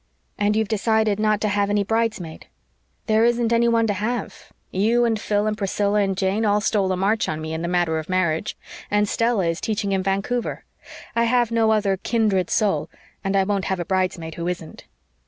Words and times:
"And 0.35 0.55
you've 0.55 0.67
decided 0.67 1.19
not 1.19 1.39
to 1.41 1.47
have 1.47 1.69
any 1.69 1.83
bridesmaid?" 1.83 2.47
"There 3.05 3.23
isn't 3.23 3.53
any 3.53 3.67
one 3.67 3.85
to 3.85 3.93
have. 3.93 4.51
You 4.71 5.05
and 5.05 5.21
Phil 5.21 5.45
and 5.45 5.55
Priscilla 5.55 5.99
and 5.99 6.17
Jane 6.17 6.43
all 6.43 6.59
stole 6.59 6.91
a 6.91 6.97
march 6.97 7.29
on 7.29 7.39
me 7.39 7.53
in 7.53 7.61
the 7.61 7.67
matter 7.67 7.99
of 7.99 8.09
marriage; 8.09 8.57
and 8.89 9.07
Stella 9.07 9.45
is 9.45 9.61
teaching 9.61 9.91
in 9.91 10.01
Vancouver. 10.01 10.65
I 11.15 11.25
have 11.25 11.51
no 11.51 11.69
other 11.71 11.97
'kindred 11.97 12.49
soul' 12.49 12.89
and 13.23 13.35
I 13.35 13.43
won't 13.43 13.65
have 13.65 13.79
a 13.79 13.85
bridesmaid 13.85 14.33
who 14.33 14.47
isn't." 14.47 14.85